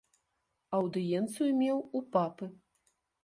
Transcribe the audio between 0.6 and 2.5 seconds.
Аўдыенцыю меў у папы.